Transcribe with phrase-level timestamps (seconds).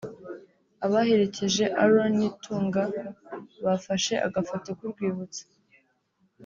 [0.85, 2.83] Abaherekeje Aaron Nitunga
[3.65, 5.43] bafashe agafoto k'urwibutso